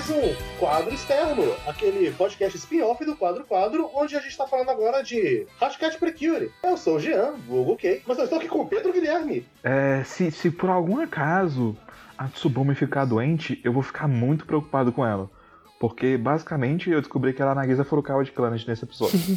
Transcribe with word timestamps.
mais 0.00 0.08
um 0.08 0.34
Quadro 0.58 0.94
Externo, 0.94 1.54
aquele 1.66 2.10
podcast 2.12 2.56
spin-off 2.56 3.04
do 3.04 3.14
Quadro 3.14 3.44
Quadro, 3.44 3.90
onde 3.94 4.16
a 4.16 4.20
gente 4.20 4.34
tá 4.34 4.46
falando 4.46 4.70
agora 4.70 5.02
de 5.02 5.46
Hashtag 5.60 5.98
Precure. 5.98 6.50
Eu 6.62 6.78
sou 6.78 6.96
o 6.96 6.98
Jean, 6.98 7.34
Google 7.46 7.76
K, 7.76 8.00
mas 8.06 8.16
eu 8.16 8.24
estou 8.24 8.38
aqui 8.38 8.48
com 8.48 8.60
o 8.60 8.66
Pedro 8.66 8.94
Guilherme. 8.94 9.46
É, 9.62 10.02
se, 10.04 10.30
se 10.30 10.50
por 10.50 10.70
algum 10.70 11.02
acaso 11.02 11.76
a 12.16 12.28
Tsubame 12.28 12.74
ficar 12.74 13.04
doente, 13.04 13.60
eu 13.62 13.74
vou 13.74 13.82
ficar 13.82 14.08
muito 14.08 14.46
preocupado 14.46 14.90
com 14.90 15.04
ela. 15.04 15.30
Porque, 15.78 16.16
basicamente, 16.16 16.88
eu 16.88 17.02
descobri 17.02 17.34
que 17.34 17.42
ela 17.42 17.50
é 17.50 17.52
a 17.52 17.56
Nagisa 17.56 17.84
Furukawa 17.84 18.24
de 18.24 18.32
Clannad 18.32 18.66
nesse 18.66 18.84
episódio. 18.84 19.20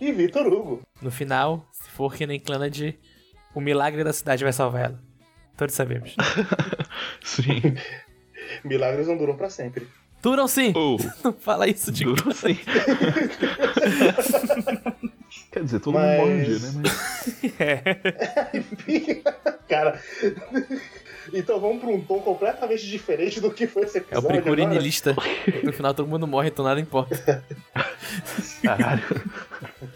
e 0.00 0.10
Vitor 0.10 0.48
Hugo. 0.48 0.82
No 1.00 1.12
final, 1.12 1.68
se 1.70 1.88
for 1.88 2.12
que 2.12 2.26
nem 2.26 2.40
Clannad, 2.40 2.96
o 3.54 3.60
milagre 3.60 4.02
da 4.02 4.12
cidade 4.12 4.42
vai 4.42 4.52
salvar 4.52 4.86
ela. 4.86 4.98
Todos 5.56 5.76
sabemos. 5.76 6.16
sim. 7.24 7.60
Milagres 8.64 9.06
não 9.08 9.16
duram 9.16 9.36
pra 9.36 9.48
sempre. 9.50 9.86
Duram 10.22 10.46
sim! 10.46 10.72
Oh, 10.76 10.96
Não 11.24 11.32
fala 11.40 11.66
isso 11.68 11.90
de 11.90 12.04
duro 12.04 12.32
sim. 12.32 12.56
Quer 15.50 15.64
dizer, 15.64 15.80
todo 15.80 15.94
Mas- 15.94 16.18
mundo 16.18 16.28
morre 16.28 16.34
um 16.34 16.44
dia, 16.44 16.58
né? 16.58 16.72
Mas... 16.76 17.60
É. 17.60 17.82
Enfim, 18.58 19.22
Cara. 19.68 20.00
Então 21.32 21.58
vamos 21.60 21.80
pra 21.80 21.88
um 21.90 22.00
tom 22.00 22.20
completamente 22.20 22.86
diferente 22.86 23.40
do 23.40 23.50
que 23.50 23.66
foi 23.66 23.84
esse 23.84 23.98
É 23.98 24.00
o 24.00 24.04
episódio. 24.04 24.28
Precure 24.28 24.62
agora. 24.62 24.74
niilista. 24.76 25.16
No 25.62 25.72
final 25.72 25.94
todo 25.94 26.08
mundo 26.08 26.26
morre, 26.26 26.48
então 26.48 26.64
nada 26.64 26.80
importa. 26.80 27.42
Caralho. 28.62 29.02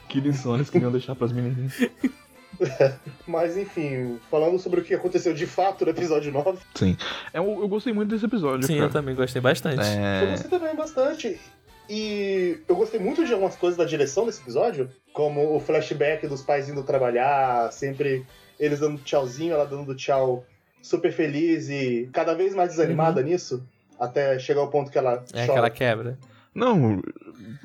que 0.09 0.21
lições 0.21 0.71
que 0.71 0.79
iam 0.79 0.91
deixar 0.93 1.15
pras 1.15 1.33
menininhas. 1.33 1.73
Mas 3.27 3.57
enfim, 3.57 4.19
falando 4.31 4.59
sobre 4.59 4.81
o 4.81 4.85
que 4.85 4.95
aconteceu 4.95 5.33
de 5.35 5.47
fato 5.47 5.85
no 5.85 5.91
episódio 5.91 6.33
9, 6.33 6.59
Sim. 6.75 6.97
Eu, 7.33 7.45
eu 7.61 7.69
gostei 7.69 7.93
muito 7.93 8.11
desse 8.11 8.25
episódio, 8.25 8.67
Sim, 8.67 8.75
eu 8.75 8.81
cara. 8.81 8.93
também 8.93 9.15
gostei 9.15 9.41
bastante. 9.43 9.77
eu 9.77 9.83
É... 9.83 10.27
gostei 10.31 10.51
também 10.51 10.75
bastante. 10.75 11.41
E 11.89 12.59
eu 12.69 12.75
gostei 12.75 12.99
muito 12.99 13.25
de 13.25 13.33
algumas 13.33 13.55
coisas 13.55 13.77
da 13.79 13.85
direção 13.85 14.27
desse 14.27 14.41
episódio, 14.43 14.91
como 15.13 15.55
o 15.55 15.61
flashback 15.61 16.27
dos 16.27 16.43
pais 16.43 16.69
indo 16.69 16.83
trabalhar, 16.83 17.71
sempre 17.73 18.27
eles 18.59 18.81
dando 18.81 18.99
tchauzinho, 19.03 19.53
ela 19.55 19.65
dando 19.65 19.95
tchau 19.95 20.45
super 20.83 21.13
feliz 21.13 21.69
e 21.69 22.09
cada 22.13 22.35
vez 22.35 22.55
mais 22.55 22.71
desanimada 22.71 23.23
nisso, 23.23 23.63
até 24.01 24.37
chegar 24.39 24.61
ao 24.63 24.69
ponto 24.71 24.91
que 24.91 24.99
ela 24.99 25.25
É 25.33 25.41
chora. 25.47 25.53
aquela 25.53 25.71
quebra. 25.71 26.19
Não, 26.57 27.03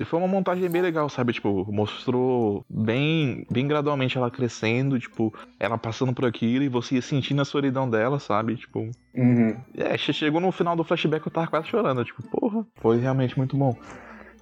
foi 0.05 0.19
uma 0.19 0.27
montagem 0.27 0.69
bem 0.69 0.81
legal, 0.81 1.07
sabe? 1.07 1.31
Tipo, 1.31 1.65
mostrou 1.71 2.65
bem, 2.69 3.45
bem 3.49 3.65
gradualmente 3.65 4.17
ela 4.17 4.29
crescendo, 4.29 4.99
tipo, 4.99 5.33
ela 5.57 5.77
passando 5.77 6.13
por 6.13 6.25
aquilo 6.25 6.63
e 6.65 6.67
você 6.69 6.95
ia 6.95 7.01
sentindo 7.01 7.41
a 7.41 7.45
solidão 7.45 7.89
dela, 7.89 8.19
sabe? 8.19 8.57
Tipo, 8.57 8.89
Uhum. 9.15 9.55
é, 9.77 9.97
che- 9.97 10.11
chegou 10.13 10.41
no 10.41 10.51
final 10.51 10.75
do 10.75 10.83
flashback 10.83 11.25
eu 11.25 11.31
tava 11.31 11.47
quase 11.47 11.67
chorando, 11.67 12.03
tipo, 12.03 12.21
porra, 12.29 12.65
foi 12.81 12.97
realmente 12.99 13.37
muito 13.37 13.55
bom. 13.55 13.73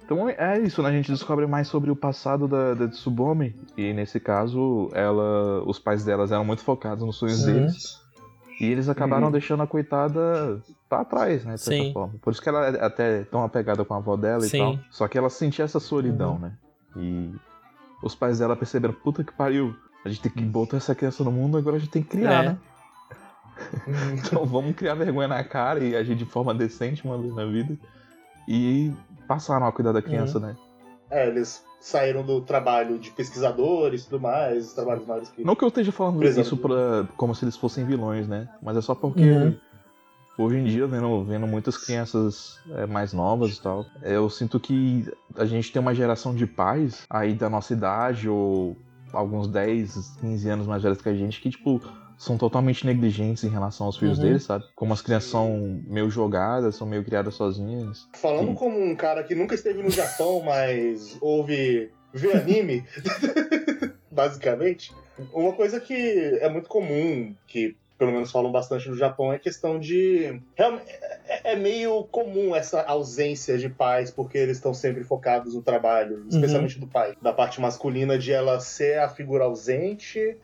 Então 0.04 0.28
é 0.28 0.58
isso, 0.58 0.82
né? 0.82 0.88
A 0.88 0.92
gente 0.92 1.12
descobre 1.12 1.46
mais 1.46 1.68
sobre 1.68 1.88
o 1.88 1.94
passado 1.94 2.48
da, 2.48 2.74
da 2.74 2.88
Tsubome. 2.88 3.54
E 3.76 3.92
nesse 3.92 4.18
caso, 4.18 4.90
ela, 4.92 5.62
os 5.64 5.78
pais 5.78 6.04
delas 6.04 6.32
eram 6.32 6.44
muito 6.44 6.64
focados 6.64 7.04
nos 7.04 7.16
sonhos 7.16 7.38
Uhum. 7.46 7.46
deles. 7.54 8.00
E 8.60 8.66
eles 8.70 8.88
acabaram 8.90 9.26
Uhum. 9.26 9.32
deixando 9.32 9.62
a 9.62 9.66
coitada 9.66 10.60
pra 10.88 11.02
trás, 11.04 11.44
né? 11.46 11.54
De 11.54 11.60
certa 11.62 11.82
Sim. 11.82 11.92
forma. 11.94 12.14
Por 12.20 12.30
isso 12.32 12.42
que 12.42 12.48
ela 12.48 12.66
é 12.66 12.84
até 12.84 13.24
tão 13.24 13.42
apegada 13.42 13.84
com 13.84 13.94
a 13.94 13.96
avó 13.96 14.16
dela 14.16 14.42
Sim. 14.42 14.56
e 14.56 14.60
tal. 14.76 14.84
Só 14.90 15.08
que 15.08 15.16
ela 15.16 15.30
sentia 15.30 15.64
essa 15.64 15.80
solidão, 15.80 16.38
né? 16.38 16.52
E 16.96 17.32
os 18.02 18.14
pais 18.14 18.38
dela 18.38 18.54
perceberam, 18.54 18.92
puta 18.92 19.24
que 19.24 19.32
pariu, 19.32 19.74
a 20.04 20.08
gente 20.10 20.20
tem 20.22 20.30
que 20.32 20.42
botar 20.42 20.76
essa 20.76 20.94
criança 20.94 21.24
no 21.24 21.32
mundo, 21.32 21.56
agora 21.56 21.76
a 21.76 21.78
gente 21.78 21.90
tem 21.90 22.02
que 22.02 22.08
criar, 22.10 22.44
É. 22.44 22.48
né? 22.50 22.58
Então 24.16 24.44
vamos 24.46 24.74
criar 24.74 24.94
vergonha 24.94 25.28
na 25.28 25.42
cara 25.44 25.80
e 25.82 25.94
agir 25.96 26.14
de 26.14 26.24
forma 26.24 26.54
decente 26.54 27.04
uma 27.04 27.18
vez 27.18 27.34
na 27.34 27.44
vida. 27.46 27.76
E 28.48 28.92
passaram 29.28 29.66
a 29.66 29.72
cuidar 29.72 29.92
da 29.92 30.02
criança, 30.02 30.38
né? 30.40 30.56
É, 31.10 31.26
eles 31.26 31.64
saíram 31.80 32.22
do 32.22 32.40
trabalho 32.40 32.98
de 32.98 33.10
pesquisadores 33.10 34.02
e 34.02 34.04
tudo 34.04 34.20
mais, 34.20 34.66
os 34.66 34.72
trabalhos 34.72 35.06
mais 35.06 35.28
que. 35.30 35.42
Não 35.44 35.56
que 35.56 35.64
eu 35.64 35.68
esteja 35.68 35.90
falando 35.90 36.22
exemplo. 36.22 36.42
isso 36.42 36.56
pra, 36.56 37.08
como 37.16 37.34
se 37.34 37.44
eles 37.44 37.56
fossem 37.56 37.84
vilões, 37.84 38.28
né? 38.28 38.48
Mas 38.62 38.76
é 38.76 38.80
só 38.80 38.94
porque 38.94 39.24
Uhum. 39.24 39.56
hoje 40.38 40.56
em 40.58 40.64
dia, 40.64 40.86
vendo, 40.86 41.24
vendo 41.24 41.46
muitas 41.46 41.76
crianças 41.76 42.58
é, 42.72 42.86
mais 42.86 43.12
novas 43.12 43.56
e 43.56 43.62
tal, 43.62 43.86
eu 44.02 44.28
sinto 44.28 44.60
que 44.60 45.10
a 45.36 45.44
gente 45.44 45.72
tem 45.72 45.80
uma 45.80 45.94
geração 45.94 46.34
de 46.34 46.46
pais 46.46 47.04
aí 47.08 47.34
da 47.34 47.48
nossa 47.48 47.72
idade 47.72 48.28
ou 48.28 48.76
alguns 49.12 49.48
10, 49.48 50.16
15 50.20 50.48
anos 50.48 50.66
mais 50.66 50.82
velhos 50.82 51.00
que 51.00 51.08
a 51.08 51.14
gente 51.14 51.40
que, 51.40 51.50
tipo, 51.50 51.80
são 52.20 52.36
totalmente 52.36 52.84
negligentes 52.84 53.42
em 53.44 53.48
relação 53.48 53.86
aos 53.86 53.96
filhos 53.96 54.18
Uhum. 54.18 54.24
deles, 54.24 54.42
sabe? 54.42 54.66
Como 54.76 54.92
as 54.92 55.00
crianças 55.00 55.30
são 55.30 55.82
meio 55.86 56.10
jogadas, 56.10 56.76
são 56.76 56.86
meio 56.86 57.02
criadas 57.02 57.32
sozinhas. 57.34 58.06
Falando 58.14 58.48
Sim. 58.48 58.54
como 58.56 58.78
um 58.78 58.94
cara 58.94 59.24
que 59.24 59.34
nunca 59.34 59.54
esteve 59.54 59.82
no 59.82 59.88
Japão, 59.90 60.42
mas 60.44 61.16
ouve 61.22 61.90
ver 62.12 62.36
anime, 62.36 62.84
basicamente, 64.12 64.92
uma 65.32 65.54
coisa 65.54 65.80
que 65.80 66.38
é 66.42 66.48
muito 66.50 66.68
comum, 66.68 67.34
que 67.46 67.74
pelo 67.96 68.12
menos 68.12 68.30
falam 68.30 68.50
bastante 68.52 68.88
no 68.88 68.96
Japão, 68.96 69.32
é 69.32 69.38
questão 69.38 69.78
de. 69.78 70.40
É, 70.56 71.52
é 71.52 71.56
meio 71.56 72.04
comum 72.04 72.56
essa 72.56 72.82
ausência 72.82 73.58
de 73.58 73.68
pais, 73.68 74.10
porque 74.10 74.38
eles 74.38 74.56
estão 74.56 74.72
sempre 74.72 75.04
focados 75.04 75.54
no 75.54 75.60
trabalho, 75.62 76.24
especialmente 76.28 76.78
do 76.78 76.86
pai. 76.86 77.14
Da 77.20 77.32
parte 77.32 77.60
masculina, 77.60 78.18
de 78.18 78.32
ela 78.32 78.58
ser 78.58 78.98
a 79.00 79.08
figura 79.08 79.44
ausente. 79.44 80.36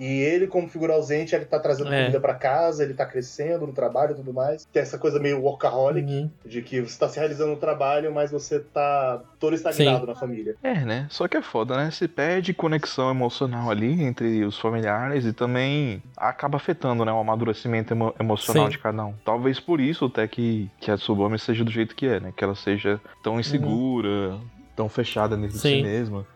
E 0.00 0.20
ele, 0.22 0.46
como 0.46 0.66
figura 0.66 0.94
ausente, 0.94 1.34
ele 1.34 1.44
tá 1.44 1.60
trazendo 1.60 1.92
É. 1.92 2.00
comida 2.04 2.18
pra 2.18 2.32
casa, 2.32 2.82
ele 2.82 2.94
tá 2.94 3.04
crescendo 3.04 3.66
no 3.66 3.72
trabalho 3.74 4.12
e 4.12 4.14
tudo 4.14 4.32
mais. 4.32 4.64
Tem 4.64 4.80
essa 4.80 4.96
coisa 4.96 5.20
meio 5.20 5.42
workaholic, 5.42 6.10
Uhum. 6.10 6.30
de 6.46 6.62
que 6.62 6.80
você 6.80 6.98
tá 6.98 7.06
se 7.06 7.18
realizando 7.18 7.50
no 7.50 7.56
trabalho, 7.58 8.10
mas 8.10 8.30
você 8.30 8.60
tá 8.60 9.20
todo 9.38 9.54
estagnado 9.54 10.06
na 10.06 10.14
família. 10.14 10.56
É, 10.62 10.74
né? 10.86 11.06
Só 11.10 11.28
que 11.28 11.36
é 11.36 11.42
foda, 11.42 11.76
né? 11.76 11.90
Se 11.90 12.08
perde 12.08 12.54
conexão 12.54 13.10
emocional 13.10 13.70
ali 13.70 14.02
entre 14.02 14.42
os 14.42 14.58
familiares 14.58 15.26
e 15.26 15.34
também 15.34 16.02
acaba 16.16 16.56
afetando, 16.56 17.04
né? 17.04 17.12
O 17.12 17.18
amadurecimento 17.18 17.92
emo- 17.92 18.14
emocional 18.18 18.64
Sim. 18.64 18.70
de 18.70 18.78
cada 18.78 19.04
um. 19.04 19.12
Talvez 19.22 19.60
por 19.60 19.80
isso 19.82 20.06
até 20.06 20.26
que, 20.26 20.70
que 20.80 20.90
a 20.90 20.96
Tsubame 20.96 21.38
seja 21.38 21.62
do 21.62 21.70
jeito 21.70 21.94
que 21.94 22.06
é, 22.06 22.18
né? 22.20 22.32
Que 22.34 22.42
ela 22.42 22.54
seja 22.54 22.98
tão 23.22 23.38
insegura, 23.38 24.38
tão 24.74 24.88
fechada 24.88 25.36
dentro 25.36 25.52
de 25.52 25.58
si 25.58 25.68
Sim. 25.68 25.82
mesma. 25.82 26.26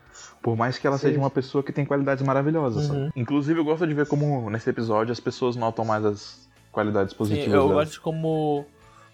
Por 0.45 0.55
mais 0.55 0.77
que 0.77 0.85
ela 0.85 0.99
Sim. 0.99 1.07
seja 1.07 1.17
uma 1.17 1.31
pessoa 1.31 1.63
que 1.63 1.71
tem 1.71 1.83
qualidades 1.83 2.23
maravilhosas. 2.23 2.87
Uhum. 2.87 3.05
sabe? 3.05 3.11
Inclusive, 3.15 3.59
eu 3.59 3.65
gosto 3.65 3.87
de 3.87 3.95
ver 3.95 4.05
como 4.05 4.47
nesse 4.51 4.69
episódio 4.69 5.11
as 5.11 5.19
pessoas 5.19 5.55
notam 5.55 5.83
mais 5.83 6.05
as 6.05 6.47
qualidades 6.71 7.13
Sim, 7.13 7.17
positivas 7.17 7.51
eu 7.51 7.61
dela. 7.67 7.73
gosto 7.73 7.93
de 7.93 7.99
como, 7.99 8.63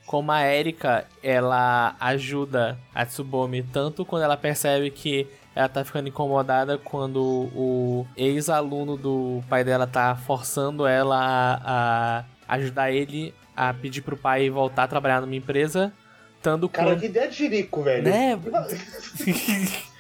como 0.05 0.29
a 0.29 0.45
Erika, 0.45 1.05
ela 1.23 1.95
ajuda 2.01 2.77
a 2.93 3.05
Tsubome 3.05 3.63
tanto 3.63 4.03
quando 4.03 4.23
ela 4.23 4.35
percebe 4.35 4.91
que 4.91 5.25
ela 5.55 5.69
tá 5.69 5.85
ficando 5.85 6.09
incomodada 6.09 6.77
quando 6.77 7.21
o 7.55 8.05
ex-aluno 8.17 8.97
do 8.97 9.41
pai 9.47 9.63
dela 9.63 9.87
tá 9.87 10.17
forçando 10.17 10.85
ela 10.85 11.15
a, 11.63 12.25
a 12.45 12.55
ajudar 12.55 12.91
ele 12.91 13.33
a 13.55 13.73
pedir 13.73 14.01
pro 14.01 14.17
pai 14.17 14.49
voltar 14.49 14.83
a 14.83 14.87
trabalhar 14.89 15.21
numa 15.21 15.35
empresa, 15.37 15.93
tanto 16.41 16.67
Cara, 16.67 16.89
quando... 16.89 16.99
que 16.99 17.05
ideia 17.05 17.29
de 17.29 17.37
jirico, 17.37 17.83
velho. 17.83 18.03
Né? 18.03 18.37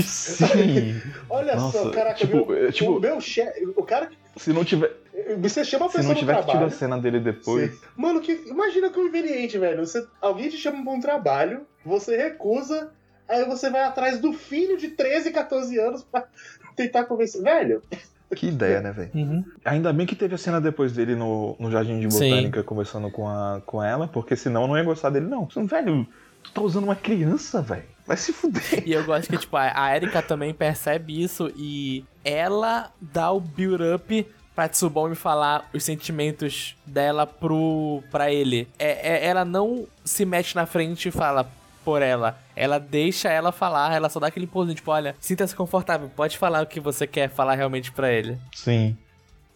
Sim. 0.00 1.00
Olha 1.28 1.54
só, 1.58 1.60
Nossa, 1.60 1.90
caraca, 1.90 2.14
tipo, 2.16 2.46
meu, 2.46 2.68
é, 2.68 2.72
tipo- 2.72 2.96
o 2.96 3.00
meu 3.00 3.20
chefe. 3.20 3.64
O 3.76 3.82
cara. 3.82 4.10
Se 4.36 4.52
não 4.52 4.64
tiver, 4.64 4.90
Você 5.40 5.62
chama 5.64 5.86
a 5.86 5.88
se 5.90 5.96
pessoa 5.96 6.14
não 6.14 6.20
no 6.22 6.26
tiver 6.26 6.44
tido 6.46 6.64
a 6.64 6.70
cena 6.70 6.98
dele 6.98 7.20
depois. 7.20 7.70
Sim. 7.70 7.78
Mano, 7.96 8.20
que, 8.20 8.32
imagina 8.46 8.88
que 8.88 8.94
conveniente, 8.94 9.58
velho. 9.58 9.84
Você, 9.86 10.06
alguém 10.20 10.48
te 10.48 10.56
chama 10.56 10.82
pra 10.82 10.92
um 10.92 11.00
trabalho, 11.00 11.66
você 11.84 12.16
recusa, 12.16 12.90
aí 13.28 13.44
você 13.44 13.68
vai 13.68 13.82
atrás 13.82 14.18
do 14.18 14.32
filho 14.32 14.78
de 14.78 14.88
13, 14.88 15.30
14 15.32 15.78
anos 15.78 16.02
pra 16.02 16.24
tentar 16.74 17.04
convencer. 17.04 17.42
Velho, 17.42 17.82
Que 18.34 18.46
ideia, 18.48 18.80
né, 18.80 18.90
velho? 18.92 19.10
Uhum. 19.14 19.44
Ainda 19.62 19.92
bem 19.92 20.06
que 20.06 20.16
teve 20.16 20.34
a 20.34 20.38
cena 20.38 20.58
depois 20.62 20.92
dele 20.92 21.14
no, 21.14 21.54
no 21.58 21.70
Jardim 21.70 22.00
de 22.00 22.10
Sim. 22.10 22.30
Botânica 22.30 22.62
conversando 22.62 23.10
com, 23.10 23.28
a, 23.28 23.60
com 23.66 23.82
ela, 23.82 24.08
porque 24.08 24.34
senão 24.34 24.62
eu 24.62 24.68
não 24.68 24.78
ia 24.78 24.84
gostar 24.84 25.10
dele, 25.10 25.26
não. 25.26 25.46
Velho, 25.66 26.06
tu 26.42 26.52
tá 26.52 26.62
usando 26.62 26.84
uma 26.84 26.96
criança, 26.96 27.60
velho. 27.60 27.91
Vai 28.06 28.16
se 28.16 28.32
fuder. 28.32 28.82
E 28.86 28.92
eu 28.92 29.04
gosto 29.04 29.28
que, 29.30 29.38
tipo, 29.38 29.56
a 29.56 29.94
Erika 29.94 30.20
também 30.22 30.52
percebe 30.52 31.22
isso 31.22 31.52
e 31.56 32.04
ela 32.24 32.90
dá 33.00 33.30
o 33.30 33.40
build-up 33.40 34.26
pra 34.54 34.68
Tsubome 34.68 35.14
falar 35.14 35.68
os 35.72 35.82
sentimentos 35.84 36.76
dela 36.84 37.26
pro, 37.26 38.02
pra 38.10 38.30
ele. 38.30 38.68
É, 38.78 39.14
é- 39.14 39.26
ela 39.26 39.44
não 39.44 39.86
se 40.04 40.24
mete 40.24 40.54
na 40.54 40.66
frente 40.66 41.08
e 41.08 41.12
fala 41.12 41.48
por 41.84 42.02
ela. 42.02 42.38
Ela 42.54 42.78
deixa 42.78 43.28
ela 43.30 43.50
falar, 43.50 43.92
ela 43.94 44.08
só 44.08 44.20
dá 44.20 44.26
aquele 44.26 44.44
impulso, 44.44 44.74
tipo, 44.74 44.90
olha, 44.90 45.16
sinta-se 45.20 45.54
confortável, 45.56 46.10
pode 46.14 46.36
falar 46.38 46.62
o 46.62 46.66
que 46.66 46.78
você 46.80 47.06
quer 47.06 47.28
falar 47.30 47.54
realmente 47.54 47.90
pra 47.92 48.12
ele. 48.12 48.38
Sim. 48.54 48.96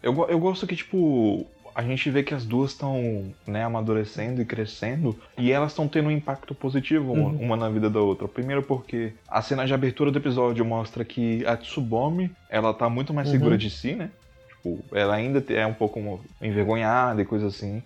Eu, 0.01 0.13
eu 0.29 0.39
gosto 0.39 0.65
que, 0.67 0.75
tipo, 0.75 1.45
a 1.77 1.83
gente 1.83 2.09
vê 2.09 2.23
que 2.23 2.33
as 2.33 2.43
duas 2.43 2.71
estão, 2.71 3.31
né, 3.45 3.63
amadurecendo 3.63 4.41
e 4.41 4.45
crescendo, 4.45 5.15
e 5.37 5.51
elas 5.51 5.71
estão 5.73 5.87
tendo 5.87 6.07
um 6.07 6.11
impacto 6.11 6.55
positivo 6.55 7.13
uma, 7.13 7.29
Uhum. 7.29 7.37
uma 7.37 7.55
na 7.55 7.69
vida 7.69 7.87
da 7.87 7.99
outra. 8.01 8.27
Primeiro 8.27 8.63
porque 8.63 9.13
a 9.29 9.43
cena 9.43 9.63
de 9.63 9.75
abertura 9.75 10.09
do 10.11 10.17
episódio 10.17 10.65
mostra 10.65 11.05
que 11.05 11.45
a 11.45 11.55
Tsubome, 11.55 12.31
ela 12.49 12.73
tá 12.73 12.89
muito 12.89 13.13
mais 13.13 13.27
Uhum. 13.27 13.33
segura 13.35 13.57
de 13.57 13.69
si, 13.69 13.93
né? 13.95 14.09
Tipo, 14.49 14.83
ela 14.91 15.13
ainda 15.13 15.43
é 15.53 15.67
um 15.67 15.73
pouco 15.75 15.99
envergonhada 16.41 17.21
e 17.21 17.25
coisa 17.25 17.45
assim. 17.45 17.83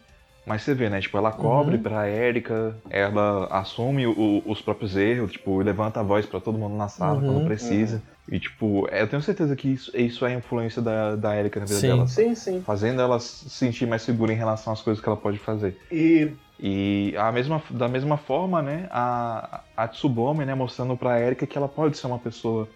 Mas 0.48 0.62
você 0.64 0.74
vê, 0.74 0.90
né? 0.90 1.02
Tipo, 1.02 1.18
ela 1.18 1.32
cobre 1.32 1.76
Uhum. 1.76 1.84
pra 1.84 2.10
Erika, 2.10 2.76
ela 2.90 3.46
assume 3.52 4.08
o- 4.08 4.42
os 4.46 4.62
próprios 4.62 4.96
erros, 4.96 5.34
tipo, 5.34 5.62
levanta 5.62 6.00
a 6.00 6.04
voz 6.04 6.26
pra 6.26 6.40
todo 6.40 6.58
mundo 6.58 6.76
na 6.78 6.88
sala 6.88 7.20
Uhum. 7.20 7.26
quando 7.34 7.44
precisa. 7.44 8.02
E, 8.32 8.40
tipo, 8.40 8.88
eu 8.90 9.08
tenho 9.08 9.22
certeza 9.22 9.54
que 9.58 9.68
isso, 9.68 9.92
isso 9.96 10.26
é 10.26 10.34
influência 10.34 10.82
da, 10.82 11.18
da 11.18 11.36
Erika 11.38 11.60
na 11.60 11.66
vida 11.66 11.80
Sim. 11.80 11.88
dela. 11.88 12.08
Sim, 12.08 12.34
sim. 12.34 12.62
Fazendo 12.66 13.02
ela 13.02 13.20
se 13.20 13.50
sentir 13.50 13.86
mais 13.86 14.02
segura 14.04 14.32
em 14.32 14.38
relação 14.38 14.72
às 14.72 14.82
coisas 14.82 15.04
que 15.04 15.10
ela 15.10 15.18
pode 15.18 15.38
fazer. 15.38 15.78
E 15.92 16.30
E 16.58 17.14
a 17.18 17.30
mesma, 17.32 17.62
da 17.72 17.88
mesma 17.90 18.16
forma, 18.18 18.62
né, 18.62 18.88
a, 18.90 19.60
a 19.76 19.88
Tsubome, 19.88 20.46
né, 20.46 20.56
mostrando 20.56 20.96
pra 20.96 21.20
Erika 21.20 21.46
que 21.46 21.58
ela 21.58 21.68
pode 21.68 21.98
ser 21.98 22.08
uma 22.08 22.20
pessoa 22.20 22.70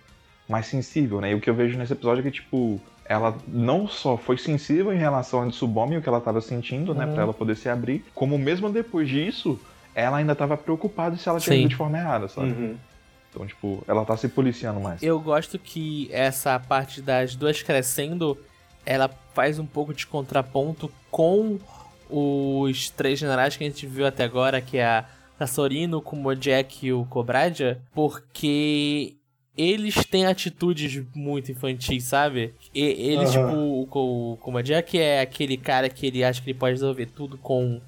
mais 0.50 0.66
sensível, 0.66 1.22
né? 1.22 1.31
E 1.31 1.36
o 1.36 1.40
que 1.40 1.50
eu 1.50 1.54
vejo 1.56 1.78
nesse 1.78 1.94
episódio 1.94 2.19
é 2.19 2.24
que, 2.24 2.31
tipo, 2.31 2.81
ela 3.06 3.36
não 3.48 3.88
só 3.88 4.18
foi 4.18 4.38
sensível 4.38 4.92
em 4.92 4.98
relação 4.98 5.42
a 5.44 5.48
Tsubome 5.50 5.96
e 5.96 5.98
o 6.00 6.01
que 6.01 6.10
ela 6.10 6.19
tava 6.19 6.42
sentindo, 6.42 6.94
né, 6.94 7.06
Uhum. 7.06 7.13
pra 7.13 7.24
ela 7.24 7.34
poder 7.34 7.56
se 7.56 7.69
abrir, 7.69 8.04
como 8.13 8.38
mesmo 8.38 8.69
depois 8.69 9.08
disso, 9.08 9.58
ela 9.94 10.18
ainda 10.18 10.36
tava 10.36 10.58
preocupada 10.58 11.16
se 11.16 11.30
ela 11.30 11.40
tinha 11.40 11.56
ido 11.56 11.69
de 11.69 11.75
forma 11.78 11.98
errada, 11.98 12.28
sabe? 12.28 12.48
uhum. 12.51 12.75
Então, 13.36 13.46
tipo, 13.46 13.84
ela 13.86 14.06
tá 14.06 14.16
se 14.16 14.30
policiando 14.30 14.80
mais. 14.80 15.04
Eu 15.04 15.20
gosto 15.20 15.60
que 15.60 16.08
essa 16.12 16.58
parte 16.58 17.02
das 17.02 17.36
duas 17.36 17.62
crescendo, 17.62 18.38
ela 18.86 19.10
faz 19.34 19.60
um 19.60 19.66
pouco 19.66 19.94
de 19.94 20.08
contraponto 20.08 20.90
com 21.12 21.60
os 22.10 22.90
três 22.90 23.20
generais 23.20 23.58
que 23.58 23.64
a 23.66 23.68
gente 23.68 23.86
viu 23.86 24.06
até 24.06 24.24
agora, 24.24 24.62
que 24.62 24.78
é 24.78 24.86
a 24.86 25.06
Sassorino, 25.38 25.98
o 25.98 26.02
Kumojek 26.02 26.88
e 26.88 26.94
o 26.94 27.04
Kobradia, 27.06 27.82
porque 27.94 29.16
eles 29.58 29.96
têm 30.06 30.26
atitudes 30.26 31.04
muito 31.14 31.52
infantis, 31.52 32.06
sabe? 32.06 32.54
E, 32.74 32.82
ele, 32.82 33.26
Aham. 33.26 33.32
tipo, 33.32 33.54
o, 33.54 34.34
o 34.34 34.38
Kumojek 34.38 34.98
é 34.98 35.20
aquele 35.20 35.58
cara 35.58 35.90
que 35.90 36.06
ele 36.06 36.24
acha 36.24 36.42
que 36.42 36.52
ele 36.52 36.60
pode 36.60 36.76
resolver 36.76 37.08
tudo 37.08 37.38
com 37.38 37.82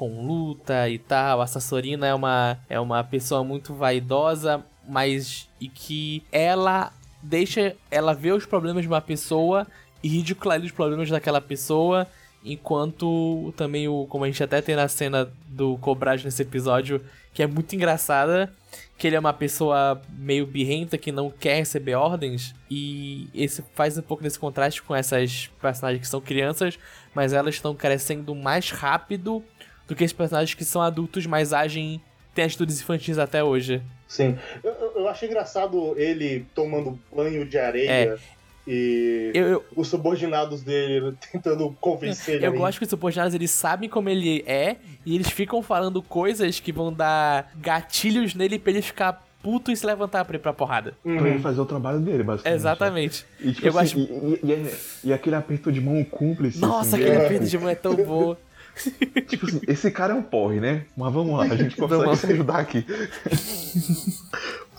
com 0.00 0.24
luta 0.24 0.88
e 0.88 0.98
tal. 0.98 1.42
A 1.42 1.46
Sassorina 1.46 2.06
é 2.06 2.14
uma, 2.14 2.58
é 2.70 2.80
uma 2.80 3.04
pessoa 3.04 3.44
muito 3.44 3.74
vaidosa, 3.74 4.64
mas 4.90 5.48
e 5.60 5.68
que 5.68 6.22
ela 6.32 6.92
deixa 7.22 7.76
ela 7.90 8.12
ver 8.12 8.32
os 8.32 8.44
problemas 8.44 8.82
de 8.82 8.88
uma 8.88 9.00
pessoa 9.00 9.66
e 10.02 10.08
ridiculariza 10.08 10.66
os 10.66 10.72
problemas 10.72 11.08
daquela 11.10 11.40
pessoa, 11.40 12.06
enquanto 12.44 13.52
também 13.56 13.86
o 13.86 14.06
como 14.06 14.24
a 14.24 14.26
gente 14.26 14.42
até 14.42 14.60
tem 14.60 14.74
na 14.74 14.88
cena 14.88 15.30
do 15.46 15.76
Cobrage 15.78 16.24
nesse 16.24 16.42
episódio, 16.42 17.00
que 17.32 17.42
é 17.42 17.46
muito 17.46 17.74
engraçada, 17.74 18.52
que 18.96 19.06
ele 19.06 19.16
é 19.16 19.20
uma 19.20 19.32
pessoa 19.32 20.00
meio 20.10 20.46
birrenta 20.46 20.98
que 20.98 21.12
não 21.12 21.30
quer 21.30 21.56
receber 21.56 21.94
ordens 21.94 22.54
e 22.70 23.28
esse 23.34 23.62
faz 23.74 23.96
um 23.96 24.02
pouco 24.02 24.22
desse 24.22 24.38
contraste 24.38 24.82
com 24.82 24.94
essas 24.94 25.50
personagens 25.60 26.00
que 26.00 26.08
são 26.08 26.20
crianças, 26.20 26.78
mas 27.14 27.32
elas 27.32 27.54
estão 27.54 27.74
crescendo 27.74 28.34
mais 28.34 28.70
rápido 28.70 29.44
do 29.86 29.94
que 29.94 30.04
esses 30.04 30.16
personagens 30.16 30.54
que 30.54 30.64
são 30.64 30.80
adultos, 30.80 31.26
mas 31.26 31.52
agem 31.52 32.00
têm 32.34 32.44
atitudes 32.44 32.80
infantis 32.80 33.18
até 33.18 33.42
hoje. 33.42 33.82
Sim. 34.06 34.38
Eu 34.62 34.74
achei 35.10 35.28
engraçado 35.28 35.94
ele 35.98 36.46
tomando 36.54 36.98
banho 37.14 37.44
de 37.44 37.58
areia 37.58 38.18
e 38.66 39.30
Eu, 39.34 39.48
eu, 39.48 39.64
os 39.74 39.88
subordinados 39.88 40.62
dele 40.62 41.14
tentando 41.32 41.74
convencer 41.80 42.36
ele. 42.36 42.46
eu 42.46 42.52
gosto 42.52 42.78
que 42.78 42.84
os 42.84 42.90
subordinados 42.90 43.34
eles 43.34 43.50
sabem 43.50 43.88
como 43.88 44.08
ele 44.08 44.44
é 44.46 44.76
e 45.04 45.14
eles 45.14 45.30
ficam 45.30 45.62
falando 45.62 46.02
coisas 46.02 46.60
que 46.60 46.70
vão 46.72 46.92
dar 46.92 47.50
gatilhos 47.56 48.34
nele 48.34 48.58
pra 48.58 48.70
ele 48.72 48.82
ficar 48.82 49.26
puto 49.42 49.72
e 49.72 49.76
se 49.76 49.86
levantar 49.86 50.22
pra 50.26 50.36
ir 50.36 50.38
pra 50.38 50.52
porrada. 50.52 50.92
Pra 51.02 51.12
ele 51.12 51.30
Uhum. 51.30 51.40
fazer 51.40 51.60
o 51.62 51.64
trabalho 51.64 51.98
dele, 52.00 52.22
basicamente. 52.22 52.54
Exatamente. 52.60 53.26
E, 53.40 53.52
tipo 53.54 53.66
Eu 53.68 53.78
assim, 53.78 53.98
e, 54.02 54.46
e- 54.46 54.46
e 54.48 54.52
é- 54.52 54.74
e 55.04 55.12
aquele 55.14 55.34
aperto 55.36 55.72
de 55.72 55.80
mão 55.80 56.04
cúmplice. 56.04 56.58
Nossa, 56.60 56.96
assim, 56.96 57.04
aquele 57.06 57.18
né? 57.18 57.24
aperto 57.24 57.46
de 57.46 57.58
mão 57.58 57.68
é 57.70 57.74
tão 57.74 57.94
bom. 57.96 58.36
Tipo 59.28 59.46
assim, 59.46 59.60
esse 59.66 59.90
cara 59.90 60.12
é 60.12 60.16
um 60.16 60.22
porre, 60.22 60.60
né? 60.60 60.84
Mas 60.96 61.12
vamos 61.12 61.36
lá, 61.36 61.44
a 61.44 61.56
gente 61.56 61.74
consegue 61.76 62.16
se 62.16 62.32
ajudar 62.32 62.58
aqui. 62.60 62.84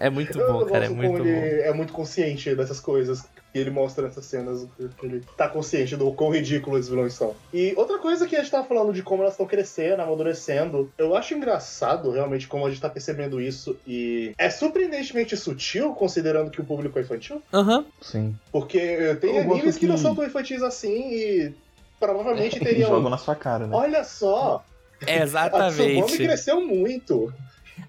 É 0.00 0.08
muito 0.08 0.36
bom, 0.38 0.64
cara, 0.64 0.86
é 0.86 0.88
muito 0.88 1.12
como 1.12 1.24
bom. 1.24 1.30
ele 1.30 1.60
é 1.60 1.72
muito 1.74 1.92
consciente 1.92 2.54
dessas 2.54 2.80
coisas 2.80 3.20
que 3.52 3.58
ele 3.58 3.68
mostra 3.70 4.04
nessas 4.06 4.24
cenas, 4.24 4.66
que 4.98 5.04
ele 5.06 5.22
tá 5.36 5.46
consciente 5.48 5.94
do 5.96 6.10
quão 6.12 6.30
ridículos 6.30 6.80
os 6.80 6.88
vilões 6.88 7.12
são. 7.12 7.34
E 7.52 7.74
outra 7.76 7.98
coisa 7.98 8.26
que 8.26 8.34
a 8.34 8.40
gente 8.40 8.50
tava 8.50 8.66
falando 8.66 8.92
de 8.94 9.02
como 9.02 9.22
elas 9.22 9.34
estão 9.34 9.44
crescendo, 9.46 10.00
amadurecendo, 10.00 10.90
eu 10.96 11.14
acho 11.14 11.34
engraçado 11.34 12.10
realmente 12.12 12.48
como 12.48 12.64
a 12.64 12.70
gente 12.70 12.80
tá 12.80 12.88
percebendo 12.88 13.40
isso 13.40 13.76
e 13.86 14.32
é 14.38 14.48
surpreendentemente 14.48 15.36
sutil 15.36 15.92
considerando 15.92 16.50
que 16.50 16.60
o 16.62 16.64
público 16.64 16.98
é 16.98 17.02
infantil, 17.02 17.42
Aham. 17.52 17.84
Sim. 18.00 18.34
porque 18.50 19.16
tem 19.20 19.36
Eu 19.36 19.42
animes 19.52 19.76
que... 19.76 19.86
não 19.86 19.96
que- 19.96 20.00
são 20.00 20.14
tão 20.14 20.24
infantis 20.24 20.62
assim 20.62 21.12
e 21.12 21.54
provavelmente 21.98 22.58
teriam... 22.64 22.88
Jogam 22.88 23.10
na 23.10 23.18
sua 23.18 23.34
cara, 23.34 23.66
né? 23.66 23.76
Olha 23.76 24.02
só, 24.04 24.64
a 25.02 25.04
Tsubame 25.04 25.22
Exatamente. 25.22 26.16
cresceu 26.16 26.60
muito. 26.64 27.32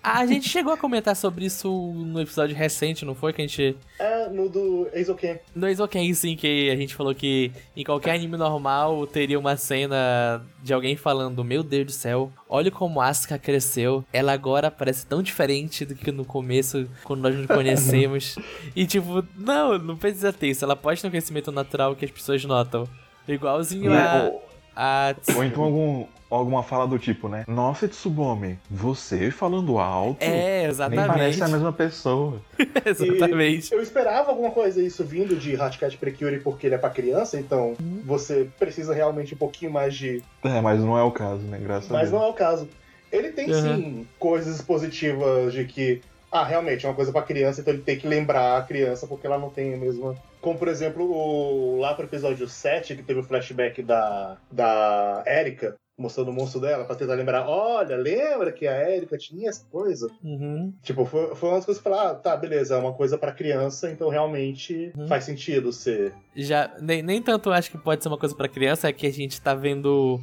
A 0.04 0.26
gente 0.26 0.50
chegou 0.50 0.74
a 0.74 0.78
comentar 0.78 1.16
sobre 1.16 1.46
isso 1.46 1.70
no 1.70 2.20
episódio 2.22 2.56
recente, 2.56 3.06
não 3.06 3.16
foi? 3.16 3.34
Que 3.34 3.42
a 3.42 3.48
gente. 3.48 3.78
É, 4.00 4.30
no 4.30 4.50
do 4.50 4.88
Eizoken. 4.94 5.40
No 5.56 5.70
Isoken, 5.70 6.14
sim, 6.14 6.36
que 6.36 6.70
a 6.70 6.76
gente 6.76 6.96
falou 6.96 7.14
que 7.14 7.52
em 7.76 7.84
qualquer 7.84 8.16
anime 8.16 8.38
normal 8.38 9.06
teria 9.08 9.38
uma 9.38 9.56
cena 9.58 10.44
de 10.64 10.74
alguém 10.74 10.96
falando: 10.96 11.44
Meu 11.44 11.64
Deus 11.64 11.86
do 11.86 11.92
céu, 11.92 12.32
olha 12.50 12.72
como 12.72 13.02
Asuka 13.02 13.38
cresceu. 13.38 14.04
Ela 14.12 14.34
agora 14.34 14.72
parece 14.72 15.06
tão 15.06 15.22
diferente 15.22 15.86
do 15.86 15.96
que 15.96 16.12
no 16.12 16.26
começo, 16.26 16.88
quando 17.04 17.22
nós 17.22 17.36
nos 17.36 17.48
conhecemos. 17.48 18.36
e 18.76 18.86
tipo, 18.86 19.24
não, 19.38 19.78
não 19.78 19.98
precisa 19.98 20.34
ter 20.34 20.48
isso. 20.48 20.64
Ela 20.66 20.76
pode 20.76 21.02
ter 21.02 21.08
um 21.08 21.12
crescimento 21.12 21.52
natural 21.52 21.96
que 21.96 22.06
as 22.06 22.12
pessoas 22.12 22.44
notam. 22.46 22.88
Igualzinho 23.28 23.94
a. 23.94 24.24
Ou, 24.24 24.44
a... 24.76 25.16
ou 25.36 25.44
então 25.44 25.64
algum, 25.64 26.06
alguma 26.36 26.63
fala 26.63 26.88
do 26.88 26.98
tipo, 26.98 27.28
né? 27.28 27.44
Nossa, 27.48 27.88
Tsubome, 27.88 28.57
você 28.69 29.30
falando 29.31 29.78
alto. 29.80 30.22
É, 30.24 30.62
Nem 30.62 30.66
exatamente. 30.69 31.07
parece 31.07 31.44
a 31.44 31.48
mesma 31.48 31.74
pessoa. 31.74 32.42
exatamente. 32.86 33.74
Eu 33.74 33.81
esperava 33.81 34.30
alguma 34.31 34.51
coisa 34.51 34.81
isso 34.81 35.04
vindo 35.04 35.36
de 35.36 35.56
Hatcat 35.56 35.98
Precure 35.98 36.39
porque 36.39 36.68
ele 36.68 36.75
é 36.75 36.78
pra 36.78 36.89
criança, 36.89 37.39
então 37.39 37.75
Uhum. 37.80 38.01
você 38.06 38.48
precisa 38.60 38.94
realmente 38.94 39.33
um 39.33 39.38
pouquinho 39.38 39.72
mais 39.72 39.94
de. 39.95 40.22
É, 40.44 40.62
mas 40.62 40.80
não 40.80 40.98
é 40.98 41.04
o 41.04 41.12
caso, 41.12 41.42
né? 41.44 41.60
Graças 41.62 41.89
a 41.89 41.94
Mas 41.94 42.10
Deus. 42.10 42.22
não 42.22 42.28
é 42.28 42.30
o 42.30 42.33
caso. 42.33 42.68
Ele 43.12 43.30
tem 43.31 43.51
Uhum. 43.51 43.62
sim 43.62 44.07
coisas 44.19 44.62
positivas 44.62 45.54
de 45.54 45.66
que. 45.66 46.01
Ah, 46.31 46.45
realmente, 46.45 46.86
é 46.86 46.89
uma 46.89 46.95
coisa 46.95 47.12
pra 47.12 47.22
criança, 47.24 47.60
então 47.60 47.74
ele 47.74 47.83
tem 47.83 47.98
que 48.00 48.07
lembrar 48.07 48.57
a 48.57 48.62
criança 48.62 49.06
porque 49.06 49.28
ela 49.28 49.38
não 49.38 49.50
tem 49.50 49.73
a 49.73 49.78
mesma. 49.78 50.16
Como, 50.40 50.57
por 50.57 50.69
exemplo, 50.69 51.04
o... 51.04 51.78
lá 51.80 51.94
pro 51.94 52.06
episódio 52.06 52.47
7, 52.47 52.95
que 52.95 53.04
teve 53.04 53.19
o 53.19 53.23
flashback 53.23 53.83
da, 53.83 54.38
da 54.50 55.23
Erika, 55.28 55.76
mostrando 56.02 56.30
o 56.30 56.34
monstro 56.34 56.60
dela, 56.60 56.84
pra 56.84 56.96
tentar 56.96 57.14
lembrar: 57.14 57.48
olha, 57.48 57.96
lembra 57.96 58.52
que 58.52 58.68
a 58.68 58.90
Erika 58.96 59.18
tinha 59.18 59.50
essa 59.50 59.66
coisa? 59.72 60.10
Uhum. 60.24 60.74
Tipo, 60.84 61.06
foi, 61.06 61.36
foi 61.36 61.50
uma 61.50 61.56
das 61.58 61.66
coisas 61.66 61.81
que 61.81 61.88
eu 61.88 61.94
falei, 61.94 62.08
ah, 62.12 62.16
tá, 62.16 62.36
beleza, 62.36 62.76
é 62.76 62.78
uma 62.78 62.94
coisa 62.94 63.18
pra 63.18 63.31
criança, 63.31 63.90
então 63.92 64.10
realmente 64.10 64.92
Uhum. 64.98 65.08
faz 65.08 65.24
sentido 65.24 65.72
ser. 65.72 66.14
Já, 66.36 66.72
nem, 66.81 67.02
nem 67.02 67.22
tanto 67.22 67.52
acho 67.52 67.70
que 67.72 67.78
pode 67.78 68.02
ser 68.04 68.10
uma 68.10 68.18
coisa 68.18 68.36
pra 68.36 68.48
criança, 68.48 68.90
é 68.90 68.94
que 68.94 69.06
a 69.08 69.12
gente 69.14 69.40
tá 69.40 69.54
vendo 69.54 70.20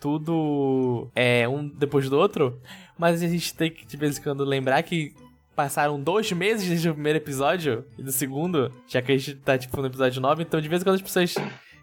tudo 0.00 1.08
é, 1.14 1.46
um 1.48 1.68
depois 1.68 2.08
do 2.08 2.18
outro, 2.18 2.58
mas 2.98 3.22
a 3.22 3.28
gente 3.28 3.54
tem 3.54 3.70
que 3.70 3.86
de 3.86 3.96
vez 3.96 4.18
em 4.18 4.22
quando 4.22 4.44
lembrar 4.44 4.82
que 4.82 5.14
passaram 5.54 6.00
dois 6.00 6.32
meses 6.32 6.66
desde 6.68 6.88
o 6.88 6.94
primeiro 6.94 7.18
episódio 7.18 7.84
e 7.98 8.02
do 8.02 8.10
segundo, 8.10 8.72
já 8.88 9.02
que 9.02 9.12
a 9.12 9.16
gente 9.18 9.34
tá 9.36 9.58
tipo 9.58 9.78
no 9.80 9.86
episódio 9.86 10.20
9, 10.20 10.42
então 10.42 10.60
de 10.60 10.68
vez 10.68 10.80
em 10.80 10.84
quando 10.84 10.96
as 10.96 11.02
pessoas 11.02 11.34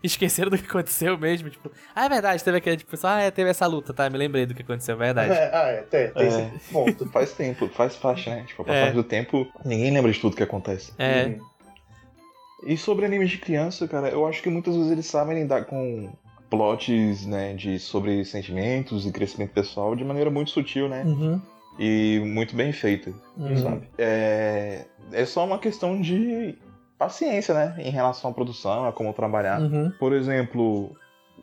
esqueceram 0.03 0.49
do 0.51 0.57
que 0.57 0.65
aconteceu 0.67 1.17
mesmo, 1.17 1.49
tipo, 1.49 1.71
ah, 1.95 2.05
é 2.05 2.09
verdade, 2.09 2.43
teve 2.43 2.57
aquele 2.57 2.77
tipo, 2.77 2.95
ah, 3.03 3.21
é, 3.21 3.31
teve 3.31 3.49
essa 3.49 3.65
luta, 3.67 3.93
tá, 3.93 4.09
me 4.09 4.17
lembrei 4.17 4.45
do 4.45 4.53
que 4.53 4.61
aconteceu, 4.61 4.95
é 4.95 4.97
verdade. 4.97 5.31
É, 5.33 5.51
ah, 5.53 5.67
é, 5.69 5.77
tem, 5.83 6.09
tem 6.11 6.23
É. 6.23 6.51
esse 6.55 6.71
ponto. 6.71 7.05
Faz 7.09 7.31
tempo, 7.33 7.67
faz 7.69 7.95
faixa, 7.95 8.29
né? 8.29 8.43
Tipo, 8.47 8.63
a 8.63 8.65
É. 8.65 8.67
passagem 8.79 8.93
do 8.95 9.03
tempo, 9.03 9.47
ninguém 9.65 9.91
lembra 9.91 10.11
de 10.11 10.19
tudo 10.19 10.35
que 10.35 10.43
acontece. 10.43 10.93
É, 10.97 11.25
Uhum. 11.25 11.39
E 12.65 12.75
sobre 12.75 13.05
animes 13.05 13.29
de 13.29 13.37
criança, 13.37 13.87
cara, 13.87 14.09
eu 14.09 14.25
acho 14.27 14.41
que 14.41 14.49
muitas 14.49 14.75
vezes 14.75 14.91
eles 14.91 15.05
sabem 15.05 15.39
lidar 15.39 15.65
com 15.65 16.11
plots, 16.49 17.25
né, 17.25 17.53
de 17.53 17.77
sobre 17.77 18.23
sentimentos 18.25 19.05
e 19.05 19.11
crescimento 19.11 19.51
pessoal 19.51 19.95
de 19.95 20.03
maneira 20.03 20.31
muito 20.31 20.49
sutil, 20.51 20.89
né? 20.89 21.03
uhum, 21.05 21.39
E 21.77 22.19
muito 22.25 22.55
bem 22.55 22.71
feita, 22.73 23.13
uhum. 23.37 23.57
sabe? 23.57 23.87
É, 23.97 24.85
é 25.13 25.25
só 25.25 25.45
uma 25.45 25.59
questão 25.59 26.01
de 26.01 26.57
paciência, 26.97 27.53
né, 27.53 27.75
em 27.79 27.89
relação 27.89 28.31
à 28.31 28.33
produção, 28.33 28.85
a 28.85 28.91
como 28.91 29.13
trabalhar. 29.13 29.61
Uhum. 29.61 29.91
Por 29.99 30.13
exemplo, 30.13 30.95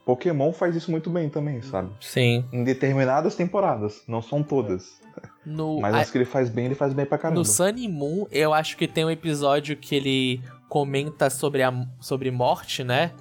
Pokémon 0.04 0.52
faz 0.52 0.74
isso 0.76 0.90
muito 0.90 1.08
bem 1.10 1.28
também, 1.28 1.62
sabe? 1.62 1.90
Sim. 2.00 2.44
Em 2.52 2.64
determinadas 2.64 3.34
temporadas, 3.34 4.02
não 4.08 4.20
são 4.20 4.42
todas. 4.42 5.00
No, 5.46 5.78
Mas 5.82 5.94
a- 5.94 6.00
as 6.00 6.10
que 6.10 6.18
ele 6.18 6.24
faz 6.24 6.48
bem, 6.50 6.66
ele 6.66 6.74
faz 6.74 6.92
bem 6.92 7.06
pra 7.06 7.16
caramba. 7.18 7.38
No 7.38 7.44
Sun 7.44 7.76
e 7.76 7.88
Moon, 7.88 8.26
eu 8.30 8.52
acho 8.52 8.76
que 8.76 8.86
tem 8.88 9.04
um 9.04 9.10
episódio 9.10 9.76
que 9.76 9.94
ele 9.94 10.42
comenta 10.68 11.30
sobre 11.30 11.62
a 11.62 11.72
sobre 12.00 12.30
morte, 12.30 12.82
né? 12.82 13.12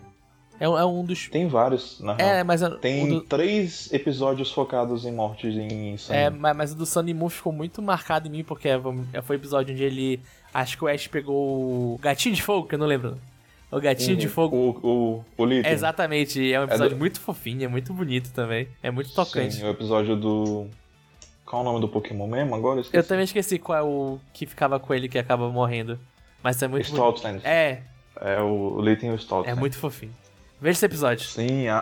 É, 0.64 0.70
um- 0.70 0.78
é 0.80 0.86
um 0.86 1.04
dos. 1.04 1.28
Tem 1.28 1.46
vários, 1.48 2.00
na 2.00 2.14
real. 2.14 2.30
É, 2.30 2.44
mas 2.44 2.62
é- 2.62 2.70
Tem 2.78 3.10
do, 3.10 3.20
três 3.22 3.92
episódios 3.92 4.50
focados 4.52 5.04
em 5.06 5.12
mortes 5.12 5.54
em 5.58 5.98
sangue. 5.98 6.18
é, 6.20 6.30
mas, 6.30 6.56
mas 6.56 6.72
o 6.72 6.76
do 6.76 6.86
Sun 6.86 7.04
e 7.08 7.14
Moon 7.14 7.28
ficou 7.30 7.52
muito 7.52 7.82
marcado 7.82 8.28
em 8.30 8.32
mim, 8.32 8.44
porque 8.46 8.76
vamos- 8.78 9.06
foi 9.24 9.36
o 9.36 9.40
episódio 9.40 9.74
onde 9.74 9.84
ele. 9.84 10.22
Acho 10.54 10.78
que 10.78 10.86
o 10.86 10.88
Ash 10.88 11.08
pegou 11.08 11.36
o 11.96 12.00
gatinho 12.02 12.34
de 12.34 12.42
fogo, 12.42 12.68
que 12.68 12.76
eu 12.76 12.80
não 12.80 12.86
lembro. 12.88 13.18
O 13.72 13.82
Gatinho 13.82 14.16
de 14.16 14.28
Uhum. 14.28 14.32
Fogo. 14.34 14.56
O, 14.56 14.88
o, 14.88 15.26
o 15.36 15.46
Litten. 15.46 15.72
Exatamente, 15.72 16.54
é 16.54 16.60
um 16.60 16.64
episódio 16.66 16.92
do- 16.96 17.00
muito 17.00 17.20
fofinho, 17.20 17.66
é 17.66 17.68
muito 17.68 17.92
bonito 17.92 18.32
também. 18.32 18.68
É 18.84 18.92
muito 18.92 19.12
tocante. 19.16 19.56
Sim, 19.56 19.64
o 19.66 19.70
episódio 19.72 20.16
do. 20.16 20.68
Qual 21.44 21.62
é 21.64 21.66
o 21.66 21.68
nome 21.70 21.82
do 21.82 21.88
Pokémon 21.90 22.28
mesmo 22.28 22.54
agora? 22.56 22.82
esqueci. 22.82 22.96
Eu 22.96 23.04
também 23.04 23.24
esqueci 23.26 23.58
qual 23.58 23.80
é 23.80 23.82
o 23.82 24.20
que 24.32 24.46
ficava 24.46 24.80
com 24.80 24.94
ele 24.94 25.10
que 25.10 25.18
acaba 25.18 25.50
morrendo. 25.50 26.00
Mas 26.44 26.62
é 26.62 26.68
muito. 26.68 26.86
Stoutland. 26.86 27.42
É, 27.44 27.82
É 28.22 28.40
o 28.40 28.80
Litten 28.80 29.10
e 29.10 29.14
o 29.14 29.18
Stoutland. 29.18 29.58
é 29.58 29.60
muito 29.60 29.76
fofinho. 29.76 30.14
Veja 30.64 30.78
esse 30.78 30.86
episódio. 30.86 31.28
Sim, 31.28 31.68
a, 31.68 31.78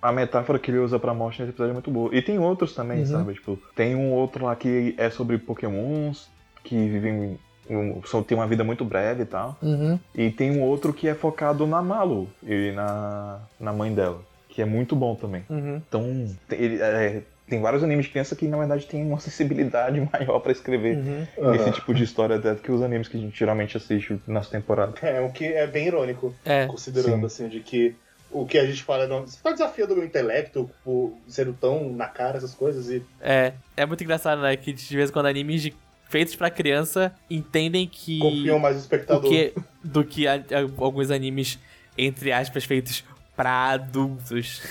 a, 0.00 0.08
a 0.08 0.12
metáfora 0.12 0.58
que 0.58 0.70
ele 0.70 0.78
usa 0.78 0.98
pra 0.98 1.12
morte 1.12 1.40
nesse 1.40 1.50
episódio 1.50 1.70
é 1.70 1.74
muito 1.74 1.90
boa. 1.90 2.08
E 2.14 2.22
tem 2.22 2.38
outros 2.38 2.74
também, 2.74 3.00
Uhum. 3.00 3.06
sabe? 3.06 3.34
Tipo, 3.34 3.58
tem 3.76 3.94
um 3.94 4.12
outro 4.12 4.46
lá 4.46 4.56
que 4.56 4.94
é 4.96 5.10
sobre 5.10 5.36
pokémons 5.36 6.28
que 6.64 6.74
vivem. 6.88 7.38
Um, 7.68 8.02
só 8.04 8.22
tem 8.22 8.36
uma 8.36 8.46
vida 8.46 8.64
muito 8.64 8.84
breve 8.84 9.22
e 9.22 9.26
tal. 9.26 9.56
Uhum. 9.62 9.98
E 10.14 10.30
tem 10.30 10.50
um 10.52 10.62
outro 10.62 10.92
que 10.92 11.06
é 11.08 11.14
focado 11.14 11.66
na 11.66 11.80
Malu 11.82 12.28
e 12.42 12.72
na, 12.72 13.40
na 13.60 13.72
mãe 13.72 13.92
dela. 13.94 14.20
Que 14.48 14.62
é 14.62 14.64
muito 14.64 14.94
bom 14.96 15.14
também. 15.14 15.44
Uhum. 15.50 15.76
Então, 15.88 16.34
tem, 16.48 16.60
ele, 16.60 16.80
é, 16.82 17.22
tem 17.48 17.60
vários 17.60 17.82
animes 17.82 18.04
de 18.06 18.10
criança 18.12 18.36
que 18.36 18.46
na 18.48 18.56
verdade 18.58 18.86
tem 18.86 19.02
uma 19.04 19.18
sensibilidade 19.20 20.00
maior 20.12 20.38
pra 20.40 20.52
escrever 20.52 20.96
Uhum. 21.38 21.54
esse 21.54 21.72
tipo 21.72 21.92
de 21.94 22.04
história 22.04 22.36
até 22.36 22.54
do 22.54 22.60
que 22.60 22.70
os 22.70 22.80
animes 22.82 23.08
que 23.08 23.16
a 23.16 23.20
gente 23.20 23.38
geralmente 23.38 23.76
assiste 23.76 24.18
nas 24.26 24.48
temporadas. 24.48 25.02
É, 25.02 25.20
o 25.20 25.30
que 25.30 25.44
é 25.46 25.66
bem 25.66 25.86
irônico, 25.86 26.34
É. 26.44 26.66
considerando 26.66 27.20
Sim. 27.30 27.44
assim, 27.44 27.48
de 27.48 27.60
que 27.60 27.96
o 28.34 28.46
que 28.46 28.58
a 28.58 28.66
gente 28.66 28.82
fala 28.82 29.06
não. 29.06 29.22
Você 29.26 29.38
tá 29.42 29.50
desafiando 29.52 29.94
o 29.94 29.96
meu 29.96 30.04
intelecto 30.06 30.70
por 30.84 31.16
ser 31.28 31.52
tão 31.54 31.90
na 31.90 32.06
cara 32.06 32.36
essas 32.36 32.54
coisas 32.54 32.88
e. 32.90 33.02
É, 33.20 33.52
é 33.76 33.86
muito 33.86 34.02
engraçado, 34.04 34.42
né? 34.42 34.56
Que 34.56 34.72
de 34.72 34.96
vez 34.96 35.10
em 35.10 35.12
quando 35.12 35.26
animes 35.26 35.62
de- 35.62 35.74
feitos 36.08 36.36
pra 36.36 36.50
criança 36.50 37.14
entendem 37.30 37.86
que. 37.86 38.18
Confiam 38.18 38.58
mais 38.58 38.74
no 38.76 38.80
o 38.80 38.82
espectador. 38.82 39.30
que 39.30 39.54
do 39.82 40.04
que 40.04 40.26
a- 40.26 40.34
a- 40.34 40.82
alguns 40.84 41.10
animes, 41.10 41.58
entre 41.96 42.32
aspas, 42.32 42.64
feitos 42.64 43.04
pra 43.36 43.50
adultos. 43.70 44.62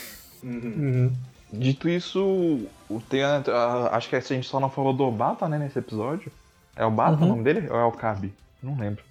Uhum. 0.44 1.12
Dito 1.52 1.88
isso, 1.88 2.68
o- 2.90 3.02
tem 3.10 3.24
a- 3.24 3.44
a- 3.48 3.96
acho 3.96 4.10
que 4.10 4.16
a 4.16 4.20
gente 4.20 4.48
só 4.48 4.60
não 4.60 4.70
falou 4.70 4.92
do 4.94 5.04
Obata, 5.04 5.48
né, 5.48 5.58
nesse 5.60 5.78
episódio. 5.80 6.32
É 6.76 6.84
o 6.86 6.90
Bata 6.92 7.18
Uhum. 7.20 7.26
o 7.26 7.30
nome 7.30 7.44
dele? 7.44 7.70
Ou 7.70 7.78
é 7.78 7.86
o 7.86 7.92
Kabi? 7.92 8.34
Não 8.62 8.76
lembro. 8.78 9.04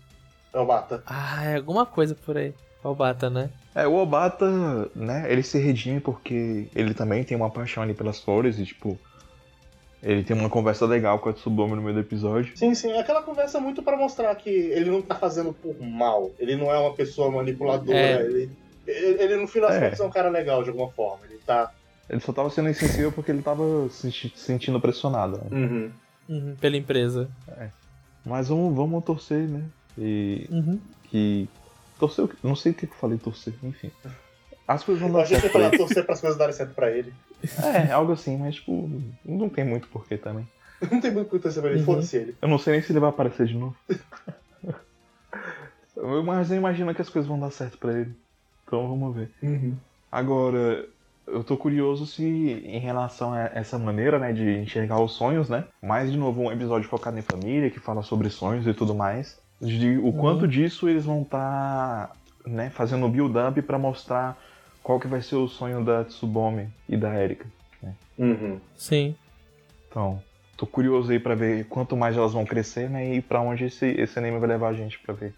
É 0.52 0.59
o 0.59 0.66
Bata. 0.66 1.02
Ah, 1.06 1.44
é 1.44 1.56
alguma 1.56 1.87
coisa 1.87 2.14
por 2.14 2.37
aí. 2.37 2.52
O 2.82 2.94
Bata, 2.94 3.30
né? 3.30 3.49
É, 3.74 3.86
o 3.86 3.94
Obata, 3.96 4.90
né, 4.94 5.26
ele 5.32 5.42
se 5.42 5.58
redime 5.58 5.98
porque 6.00 6.68
ele 6.74 6.92
também 6.94 7.24
tem 7.24 7.36
uma 7.36 7.48
paixão 7.50 7.82
ali 7.82 7.94
pelas 7.94 8.20
flores 8.20 8.58
e, 8.58 8.66
tipo, 8.66 8.98
ele 10.02 10.22
tem 10.24 10.36
uma 10.36 10.50
conversa 10.50 10.84
legal 10.84 11.18
com 11.20 11.28
a 11.30 11.32
Tsubame 11.32 11.74
no 11.76 11.80
meio 11.82 11.94
do 11.94 12.00
episódio. 12.00 12.56
Sim, 12.56 12.74
sim. 12.74 12.92
Aquela 12.98 13.22
conversa 13.22 13.58
é 13.58 13.60
muito 13.60 13.82
pra 13.82 13.96
mostrar 13.96 14.34
que 14.34 14.50
ele 14.50 14.90
não 14.90 15.00
tá 15.00 15.14
fazendo 15.14 15.52
por 15.54 15.80
mal. 15.80 16.30
Ele 16.38 16.56
não 16.56 16.70
é 16.70 16.78
uma 16.78 16.92
pessoa 16.92 17.30
manipuladora. 17.30 17.96
É. 17.98 18.22
Ele, 18.26 18.50
ele, 18.86 19.22
ele, 19.22 19.36
no 19.36 19.46
fim 19.46 19.60
das 19.60 19.74
É. 19.74 19.80
contas, 19.84 20.00
é 20.00 20.04
um 20.04 20.10
cara 20.10 20.28
legal 20.28 20.62
de 20.62 20.70
alguma 20.70 20.90
forma. 20.90 21.24
Ele 21.30 21.38
tá. 21.46 21.72
Ele 22.10 22.20
só 22.20 22.32
tava 22.32 22.50
sendo 22.50 22.68
insensível 22.68 23.10
porque 23.12 23.30
ele 23.30 23.42
tava 23.42 23.88
se 23.88 24.10
senti- 24.10 24.32
sentindo 24.36 24.80
pressionado, 24.80 25.38
né? 25.38 25.44
Uhum. 25.50 25.90
Uhum, 26.28 26.56
pela 26.60 26.76
empresa. 26.76 27.30
Mas 28.24 28.48
vamos, 28.48 28.74
vamos 28.76 29.02
torcer, 29.04 29.48
né? 29.48 29.62
E 29.96 30.46
Uhum. 30.50 30.80
que. 31.04 31.48
Torcer, 32.02 32.25
o 32.25 32.30
não 32.42 32.56
sei 32.56 32.73
o 32.73 32.75
que 32.75 32.85
eu 32.85 32.90
falei 33.00 33.16
torcer, 33.16 33.54
enfim. 33.62 33.92
As 34.66 34.82
coisas 34.82 35.00
vão 35.00 35.11
Eu 35.11 35.16
dar 35.16 35.23
achei 35.23 35.40
que 35.40 35.49
certo 35.49 35.76
torcer 35.76 36.04
pras 36.04 36.21
coisas 36.21 36.37
darem 36.37 36.52
certo 36.52 36.75
pra 36.75 36.90
ele. 36.90 37.14
É, 37.62 37.92
algo 37.92 38.11
assim, 38.11 38.37
mas 38.37 38.56
tipo, 38.56 38.90
não 39.25 39.49
tem 39.49 39.64
muito 39.64 39.87
porquê 39.87 40.16
também. 40.16 40.44
Não 40.90 41.00
tem 41.00 41.12
muito 41.12 41.28
o 41.28 41.30
que 41.30 41.38
torcer 41.38 41.62
pra 41.62 41.71
ele. 41.71 41.78
Uhum. 41.78 41.87
Foda-se 41.87 42.16
ele. 42.16 42.37
Eu 42.42 42.49
não 42.49 42.59
sei 42.59 42.73
nem 42.73 42.82
se 42.82 42.90
ele 42.90 42.99
vai 42.99 43.11
aparecer 43.11 43.47
de 43.47 43.54
novo. 43.54 43.76
Mas 46.25 46.50
eu 46.50 46.56
imagino 46.56 46.92
que 46.92 47.00
as 47.00 47.09
coisas 47.09 47.28
vão 47.28 47.38
dar 47.38 47.52
certo 47.52 47.78
pra 47.78 47.92
ele. 47.92 48.12
Então 48.66 48.88
vamos 48.88 49.14
ver. 49.14 49.30
Uhum. 49.40 49.76
Agora, 50.11 50.85
eu 51.25 51.44
tô 51.44 51.56
curioso 51.56 52.04
se 52.04 52.25
em 52.25 52.80
relação 52.80 53.32
a 53.32 53.44
essa 53.54 53.78
maneira, 53.78 54.18
né, 54.18 54.32
de 54.32 54.59
enxergar 54.59 55.00
os 55.00 55.12
sonhos, 55.12 55.49
né? 55.49 55.66
Mais 55.80 56.11
de 56.11 56.18
novo 56.18 56.42
um 56.42 56.50
episódio 56.50 56.88
focado 56.88 57.16
em 57.16 57.23
família, 57.23 57.71
que 57.71 57.78
fala 57.78 58.02
sobre 58.02 58.28
sonhos 58.28 58.66
e 58.66 58.75
tudo 58.75 58.92
mais. 58.92 59.40
De 59.62 59.97
o 59.99 60.12
quanto 60.12 60.49
disso 60.49 60.88
eles 60.88 61.04
vão 61.04 61.23
estar, 61.23 62.11
né, 62.45 62.71
fazendo 62.71 63.07
o 63.07 63.09
build-up 63.09 63.62
pra 63.62 63.78
mostrar 63.78 64.37
qual 64.83 64.99
que 64.99 65.07
vai 65.07 65.23
ser 65.23 65.37
o 65.37 65.47
sonho 65.47 65.85
da 65.85 66.04
Tsubome 66.04 66.69
e 66.88 66.97
da 66.97 67.14
Erika. 67.23 67.47
Uhum. 68.19 68.61
Sim. 68.76 69.14
Então, 69.88 70.21
tô 70.57 70.66
curioso 70.66 71.12
aí 71.12 71.21
pra 71.21 71.35
ver 71.35 71.66
quanto 71.66 71.97
mais 71.97 72.16
elas 72.16 72.33
vão 72.33 72.45
crescer, 72.45 72.90
né, 72.90 73.14
e 73.14 73.23
pra 73.23 73.40
onde 73.40 73.66
esse, 73.66 73.87
esse 73.87 74.19
anime 74.19 74.38
vai 74.38 74.49
levar 74.49 74.69
a 74.69 74.75
gente 74.75 74.99
pra 74.99 75.14
ver 75.14 75.33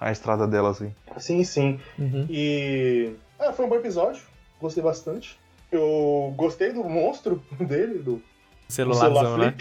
a 0.00 0.10
estrada 0.10 0.46
delas 0.46 0.80
aí. 0.80 0.90
Sim, 1.18 1.44
sim. 1.44 1.80
Uhum. 1.98 2.26
E. 2.28 3.12
Ah, 3.38 3.52
foi 3.52 3.66
um 3.66 3.68
bom 3.68 3.76
episódio. 3.76 4.22
Gostei 4.60 4.82
bastante. 4.82 5.38
Eu 5.70 6.32
gostei 6.36 6.72
do 6.72 6.84
monstro 6.84 7.42
dele, 7.60 7.98
do 7.98 8.22
do 8.68 8.72
Celularzão, 8.72 9.14
celular 9.14 9.38
né? 9.38 9.54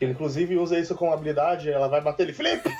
Ele 0.00 0.12
inclusive 0.12 0.56
usa 0.56 0.78
isso 0.78 0.94
com 0.94 1.12
habilidade, 1.12 1.68
ela 1.70 1.88
vai 1.88 2.00
bater 2.00 2.24
ele, 2.24 2.32
flip! 2.32 2.62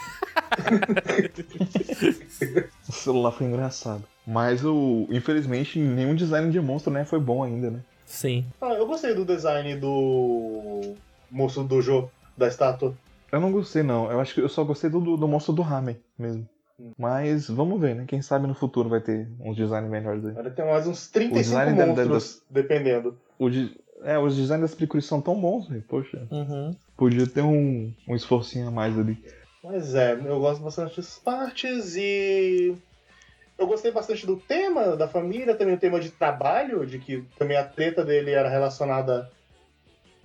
O 2.88 2.92
celular 2.92 3.32
foi 3.32 3.46
engraçado. 3.46 4.04
Mas 4.26 4.64
o, 4.64 5.06
infelizmente, 5.10 5.78
nenhum 5.78 6.14
design 6.14 6.50
de 6.50 6.60
monstro, 6.60 6.92
né, 6.92 7.04
foi 7.04 7.18
bom 7.18 7.42
ainda, 7.42 7.70
né? 7.70 7.80
Sim. 8.06 8.44
Ah, 8.60 8.72
eu 8.74 8.86
gostei 8.86 9.14
do 9.14 9.24
design 9.24 9.76
do 9.76 10.94
moço 11.30 11.62
do 11.64 11.80
Jo, 11.82 12.08
da 12.36 12.48
estátua. 12.48 12.94
Eu 13.30 13.40
não 13.40 13.52
gostei, 13.52 13.82
não. 13.82 14.10
Eu 14.10 14.20
acho 14.20 14.34
que 14.34 14.40
eu 14.40 14.48
só 14.48 14.64
gostei 14.64 14.88
do, 14.88 15.16
do, 15.16 15.28
monstro 15.28 15.52
do 15.52 15.62
Ramen 15.62 15.96
mesmo. 16.18 16.48
Mas 16.96 17.48
vamos 17.48 17.80
ver, 17.80 17.94
né? 17.96 18.04
Quem 18.06 18.22
sabe 18.22 18.46
no 18.46 18.54
futuro 18.54 18.88
vai 18.88 19.00
ter 19.00 19.28
uns 19.40 19.56
designs 19.56 19.90
melhores 19.90 20.24
aí. 20.24 20.34
Ele 20.38 20.50
tem 20.50 20.64
mais 20.64 20.86
uns 20.86 21.08
O 21.08 21.12
35 21.12 21.42
design 21.42 21.76
da- 21.76 21.84
da- 21.84 21.90
monstros, 22.06 22.42
dependendo. 22.48 23.18
O 23.38 23.50
de- 23.50 23.76
é, 24.04 24.16
os 24.18 24.36
designs 24.36 24.62
das 24.62 24.74
películas 24.74 25.04
são 25.04 25.20
tão 25.20 25.38
bons, 25.38 25.68
velho. 25.68 25.82
Poxa, 25.88 26.26
Uhum. 26.30 26.74
Podia 26.98 27.26
ter 27.26 27.42
um, 27.42 27.94
um 28.06 28.14
esforcinho 28.16 28.68
a 28.68 28.70
mais 28.70 28.98
ali. 28.98 29.16
Mas 29.62 29.94
é, 29.94 30.12
eu 30.12 30.40
gosto 30.40 30.62
bastante 30.62 30.96
dessas 30.96 31.18
partes 31.18 31.96
e. 31.96 32.76
Eu 33.56 33.66
gostei 33.66 33.90
bastante 33.90 34.24
do 34.24 34.36
tema 34.36 34.96
da 34.96 35.08
família, 35.08 35.54
também 35.54 35.74
o 35.74 35.78
tema 35.78 35.98
de 35.98 36.10
trabalho, 36.10 36.86
de 36.86 36.98
que 36.98 37.24
também 37.36 37.56
a 37.56 37.64
treta 37.64 38.04
dele 38.04 38.30
era 38.30 38.48
relacionada. 38.48 39.30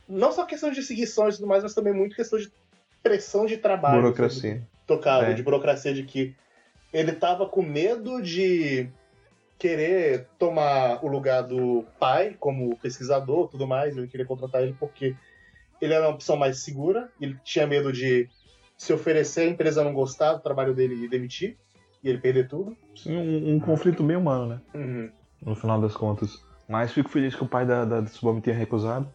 Não 0.08 0.32
só 0.32 0.46
questão 0.46 0.72
de 0.72 0.84
seguir 0.84 1.08
sonhos 1.08 1.36
e 1.36 1.38
tudo 1.40 1.48
mais, 1.48 1.64
mas 1.64 1.74
também 1.74 1.94
muito 1.94 2.16
questão 2.16 2.38
de 2.38 2.52
pressão 3.02 3.46
de 3.46 3.58
trabalho. 3.58 4.02
Burocracia. 4.02 4.62
tocado, 4.86 5.26
É. 5.26 5.34
de 5.34 5.42
burocracia, 5.42 5.94
de 5.94 6.04
que 6.04 6.36
ele 6.92 7.14
tava 7.14 7.48
com 7.48 7.64
medo 7.64 8.22
de 8.22 8.88
querer 9.58 10.28
tomar 10.38 11.04
o 11.04 11.08
lugar 11.08 11.42
do 11.42 11.86
pai 12.00 12.36
como 12.40 12.78
pesquisador 12.78 13.48
tudo 13.48 13.66
mais, 13.66 13.98
ele 13.98 14.08
queria 14.08 14.26
contratar 14.26 14.62
ele 14.62 14.76
porque 14.80 15.16
ele 15.84 15.94
era 15.94 16.08
uma 16.08 16.16
opção 16.16 16.38
mais 16.38 16.60
segura, 16.60 17.12
ele 17.20 17.38
tinha 17.44 17.68
medo 17.68 17.92
de 17.92 18.30
se 18.78 18.94
oferecer, 18.94 19.42
a 19.42 19.50
empresa 19.50 19.84
não 19.84 19.94
gostar 19.94 20.34
do 20.34 20.42
trabalho 20.42 20.74
dele 20.74 21.04
e 21.04 21.10
demitir, 21.10 21.58
e 22.02 22.10
ele 22.10 22.20
perder 22.20 22.48
tudo. 22.48 22.76
Sim, 22.96 23.18
um, 23.18 23.56
um 23.56 23.60
conflito 23.60 24.02
bem 24.02 24.16
humano, 24.16 24.48
né? 24.48 24.62
Uhum. 24.74 25.12
No 25.42 25.56
final 25.56 25.82
das 25.82 25.96
contas. 25.96 26.42
Mas 26.68 26.94
fico 26.94 27.10
feliz 27.10 27.36
que 27.36 27.44
o 27.44 27.48
pai 27.48 27.66
da, 27.66 27.84
da 27.84 28.02
Tsubame 28.02 28.42
tenha 28.42 28.56
recusado. 28.56 29.14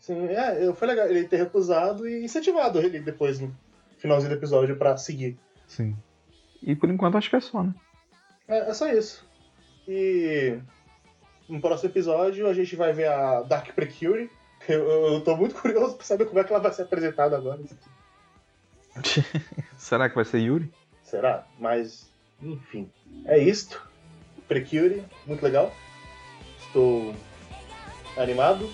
Sim, 0.00 0.26
é, 0.26 0.72
foi 0.74 0.88
legal 0.88 1.06
ele 1.06 1.28
ter 1.28 1.36
recusado 1.36 2.08
e 2.08 2.24
incentivado 2.24 2.78
ele 2.78 3.00
depois 3.00 3.38
no 3.38 3.54
finalzinho 3.98 4.30
do 4.30 4.36
episódio 4.36 4.76
pra 4.76 4.96
seguir. 4.96 5.38
Sim. 5.66 5.96
E 6.62 6.74
por 6.74 6.90
enquanto 6.90 7.16
acho 7.16 7.30
que 7.30 7.36
é 7.36 7.40
só, 7.40 7.62
né? 7.62 7.74
É, 8.48 8.70
é 8.70 8.74
só 8.74 8.88
isso. 8.88 9.24
E 9.86 10.58
no 11.48 11.60
próximo 11.60 11.90
episódio 11.90 12.48
a 12.48 12.54
gente 12.54 12.74
vai 12.74 12.92
ver 12.92 13.08
a 13.08 13.42
Dark 13.42 13.72
Precure. 13.74 14.30
Eu, 14.68 14.88
eu, 14.88 15.14
eu 15.14 15.20
tô 15.22 15.36
muito 15.36 15.54
curioso 15.54 15.96
pra 15.96 16.04
saber 16.04 16.26
como 16.26 16.38
é 16.38 16.44
que 16.44 16.52
ela 16.52 16.62
vai 16.62 16.72
ser 16.72 16.82
apresentada 16.82 17.36
agora. 17.36 17.60
Será 19.76 20.08
que 20.08 20.14
vai 20.14 20.24
ser 20.24 20.38
Yuri? 20.38 20.72
Será? 21.02 21.46
Mas, 21.58 22.08
enfim. 22.42 22.90
É 23.24 23.38
isto. 23.38 23.88
Precure, 24.46 25.04
muito 25.26 25.42
legal. 25.42 25.72
Estou 26.58 27.14
animado. 28.16 28.68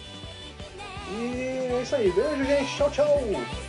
E 1.11 1.73
é 1.73 1.83
isso 1.83 1.95
aí. 1.95 2.11
Beijo, 2.11 2.45
gente. 2.45 2.77
Tchau, 2.77 2.91
tchau. 2.91 3.66